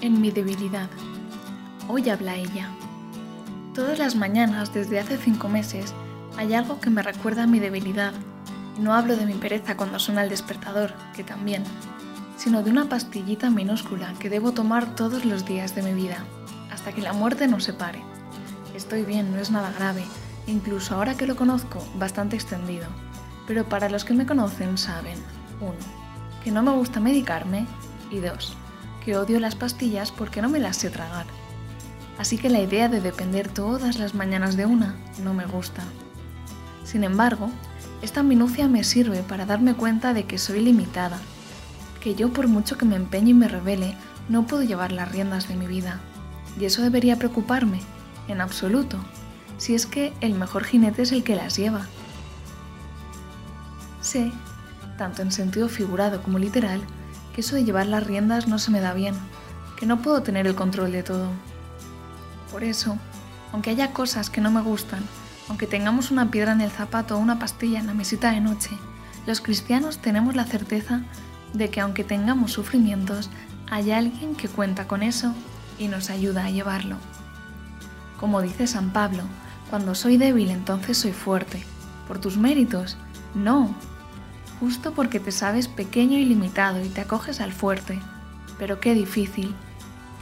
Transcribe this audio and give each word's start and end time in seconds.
en 0.00 0.20
mi 0.20 0.30
debilidad. 0.30 0.88
Hoy 1.88 2.08
habla 2.08 2.36
ella. 2.36 2.70
Todas 3.74 3.98
las 3.98 4.14
mañanas, 4.14 4.72
desde 4.72 5.00
hace 5.00 5.16
cinco 5.16 5.48
meses, 5.48 5.92
hay 6.36 6.54
algo 6.54 6.80
que 6.80 6.90
me 6.90 7.02
recuerda 7.02 7.44
a 7.44 7.46
mi 7.46 7.58
debilidad. 7.58 8.12
no 8.78 8.94
hablo 8.94 9.16
de 9.16 9.26
mi 9.26 9.34
pereza 9.34 9.76
cuando 9.76 9.98
suena 9.98 10.22
el 10.22 10.28
despertador, 10.28 10.94
que 11.16 11.24
también, 11.24 11.64
sino 12.36 12.62
de 12.62 12.70
una 12.70 12.88
pastillita 12.88 13.50
minúscula 13.50 14.14
que 14.20 14.30
debo 14.30 14.52
tomar 14.52 14.94
todos 14.94 15.24
los 15.24 15.44
días 15.44 15.74
de 15.74 15.82
mi 15.82 15.94
vida, 15.94 16.18
hasta 16.70 16.92
que 16.92 17.02
la 17.02 17.12
muerte 17.12 17.48
nos 17.48 17.64
separe. 17.64 18.00
Estoy 18.76 19.02
bien, 19.02 19.32
no 19.32 19.40
es 19.40 19.50
nada 19.50 19.72
grave, 19.72 20.04
incluso 20.46 20.94
ahora 20.94 21.16
que 21.16 21.26
lo 21.26 21.34
conozco, 21.34 21.84
bastante 21.96 22.36
extendido. 22.36 22.86
Pero 23.48 23.68
para 23.68 23.88
los 23.88 24.04
que 24.04 24.14
me 24.14 24.26
conocen 24.26 24.78
saben, 24.78 25.18
uno, 25.60 25.74
que 26.44 26.52
no 26.52 26.62
me 26.62 26.70
gusta 26.70 27.00
medicarme 27.00 27.66
y 28.12 28.20
dos, 28.20 28.56
odio 29.16 29.40
las 29.40 29.54
pastillas 29.54 30.12
porque 30.12 30.42
no 30.42 30.48
me 30.48 30.58
las 30.58 30.76
sé 30.76 30.90
tragar. 30.90 31.26
Así 32.18 32.36
que 32.36 32.50
la 32.50 32.60
idea 32.60 32.88
de 32.88 33.00
depender 33.00 33.48
todas 33.48 33.98
las 33.98 34.14
mañanas 34.14 34.56
de 34.56 34.66
una 34.66 34.96
no 35.22 35.34
me 35.34 35.46
gusta. 35.46 35.82
Sin 36.84 37.04
embargo, 37.04 37.50
esta 38.02 38.22
minucia 38.22 38.66
me 38.68 38.84
sirve 38.84 39.22
para 39.22 39.46
darme 39.46 39.74
cuenta 39.74 40.14
de 40.14 40.24
que 40.24 40.38
soy 40.38 40.60
limitada, 40.60 41.18
que 42.00 42.14
yo 42.14 42.32
por 42.32 42.48
mucho 42.48 42.76
que 42.76 42.84
me 42.84 42.96
empeñe 42.96 43.30
y 43.30 43.34
me 43.34 43.48
revele, 43.48 43.94
no 44.28 44.46
puedo 44.46 44.62
llevar 44.62 44.92
las 44.92 45.10
riendas 45.10 45.48
de 45.48 45.56
mi 45.56 45.66
vida. 45.66 46.00
¿Y 46.58 46.64
eso 46.64 46.82
debería 46.82 47.16
preocuparme? 47.16 47.80
En 48.26 48.40
absoluto, 48.40 48.98
si 49.56 49.74
es 49.74 49.86
que 49.86 50.12
el 50.20 50.34
mejor 50.34 50.64
jinete 50.64 51.02
es 51.02 51.12
el 51.12 51.24
que 51.24 51.36
las 51.36 51.56
lleva. 51.56 51.86
Sé, 54.00 54.32
tanto 54.96 55.22
en 55.22 55.32
sentido 55.32 55.68
figurado 55.68 56.22
como 56.22 56.38
literal, 56.38 56.80
eso 57.40 57.56
de 57.56 57.64
llevar 57.64 57.86
las 57.86 58.06
riendas 58.06 58.48
no 58.48 58.58
se 58.58 58.70
me 58.70 58.80
da 58.80 58.94
bien, 58.94 59.14
que 59.76 59.86
no 59.86 60.02
puedo 60.02 60.22
tener 60.22 60.46
el 60.46 60.54
control 60.54 60.92
de 60.92 61.02
todo. 61.02 61.28
Por 62.50 62.64
eso, 62.64 62.96
aunque 63.52 63.70
haya 63.70 63.92
cosas 63.92 64.30
que 64.30 64.40
no 64.40 64.50
me 64.50 64.60
gustan, 64.60 65.02
aunque 65.48 65.66
tengamos 65.66 66.10
una 66.10 66.30
piedra 66.30 66.52
en 66.52 66.60
el 66.60 66.70
zapato 66.70 67.16
o 67.16 67.20
una 67.20 67.38
pastilla 67.38 67.78
en 67.78 67.86
la 67.86 67.94
mesita 67.94 68.32
de 68.32 68.40
noche, 68.40 68.70
los 69.26 69.40
cristianos 69.40 69.98
tenemos 69.98 70.36
la 70.36 70.44
certeza 70.44 71.02
de 71.52 71.70
que 71.70 71.80
aunque 71.80 72.04
tengamos 72.04 72.52
sufrimientos, 72.52 73.30
hay 73.70 73.92
alguien 73.92 74.34
que 74.34 74.48
cuenta 74.48 74.86
con 74.86 75.02
eso 75.02 75.34
y 75.78 75.88
nos 75.88 76.10
ayuda 76.10 76.44
a 76.44 76.50
llevarlo. 76.50 76.96
Como 78.18 78.42
dice 78.42 78.66
San 78.66 78.90
Pablo, 78.90 79.22
cuando 79.70 79.94
soy 79.94 80.16
débil 80.16 80.50
entonces 80.50 80.98
soy 80.98 81.12
fuerte. 81.12 81.62
¿Por 82.06 82.18
tus 82.18 82.36
méritos? 82.36 82.96
No, 83.34 83.74
justo 84.60 84.92
porque 84.92 85.20
te 85.20 85.32
sabes 85.32 85.68
pequeño 85.68 86.18
y 86.18 86.24
limitado 86.24 86.84
y 86.84 86.88
te 86.88 87.00
acoges 87.00 87.40
al 87.40 87.52
fuerte. 87.52 88.00
Pero 88.58 88.80
qué 88.80 88.94
difícil. 88.94 89.54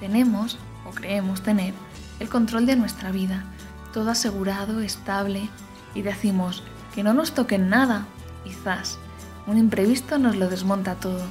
Tenemos, 0.00 0.58
o 0.86 0.90
creemos 0.90 1.42
tener, 1.42 1.74
el 2.20 2.28
control 2.28 2.66
de 2.66 2.76
nuestra 2.76 3.10
vida, 3.10 3.44
todo 3.92 4.10
asegurado, 4.10 4.80
estable, 4.80 5.48
y 5.94 6.02
decimos 6.02 6.62
que 6.94 7.02
no 7.02 7.14
nos 7.14 7.32
toquen 7.32 7.70
nada. 7.70 8.06
Quizás 8.44 8.98
un 9.46 9.58
imprevisto 9.58 10.18
nos 10.18 10.36
lo 10.36 10.48
desmonta 10.48 10.96
todo. 10.96 11.22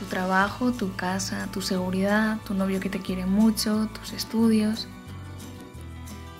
Tu 0.00 0.04
trabajo, 0.06 0.72
tu 0.72 0.94
casa, 0.94 1.48
tu 1.52 1.60
seguridad, 1.60 2.38
tu 2.46 2.54
novio 2.54 2.80
que 2.80 2.90
te 2.90 3.00
quiere 3.00 3.26
mucho, 3.26 3.88
tus 3.98 4.12
estudios. 4.12 4.88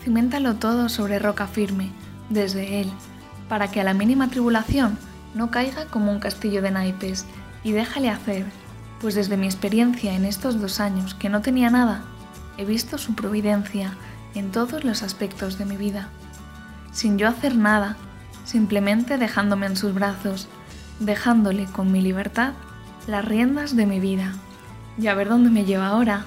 Ciméntalo 0.02 0.54
todo 0.56 0.88
sobre 0.88 1.18
roca 1.18 1.46
firme, 1.46 1.90
desde 2.30 2.80
él, 2.80 2.90
para 3.48 3.70
que 3.70 3.80
a 3.80 3.84
la 3.84 3.94
mínima 3.94 4.28
tribulación 4.28 4.98
no 5.34 5.50
caiga 5.50 5.86
como 5.86 6.12
un 6.12 6.20
castillo 6.20 6.62
de 6.62 6.70
naipes 6.70 7.26
y 7.64 7.72
déjale 7.72 8.10
hacer, 8.10 8.46
pues 9.00 9.14
desde 9.14 9.36
mi 9.36 9.46
experiencia 9.46 10.14
en 10.14 10.24
estos 10.24 10.60
dos 10.60 10.80
años 10.80 11.14
que 11.14 11.28
no 11.28 11.42
tenía 11.42 11.70
nada, 11.70 12.02
he 12.56 12.64
visto 12.64 12.98
su 12.98 13.14
providencia 13.14 13.94
en 14.34 14.50
todos 14.50 14.84
los 14.84 15.02
aspectos 15.02 15.58
de 15.58 15.64
mi 15.64 15.76
vida, 15.76 16.08
sin 16.92 17.18
yo 17.18 17.28
hacer 17.28 17.56
nada, 17.56 17.96
simplemente 18.44 19.18
dejándome 19.18 19.66
en 19.66 19.76
sus 19.76 19.94
brazos, 19.94 20.48
dejándole 21.00 21.66
con 21.66 21.92
mi 21.92 22.00
libertad 22.00 22.54
las 23.06 23.24
riendas 23.24 23.76
de 23.76 23.86
mi 23.86 24.00
vida. 24.00 24.34
Y 24.98 25.06
a 25.06 25.14
ver 25.14 25.28
dónde 25.28 25.50
me 25.50 25.64
lleva 25.64 25.88
ahora. 25.88 26.24